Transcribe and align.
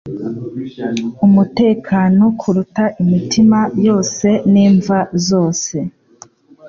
Umutekano 1.25 2.23
kuruta 2.39 2.83
imitima 3.01 3.59
yose 3.85 4.27
n'imva 4.51 4.97
zose 5.27 5.77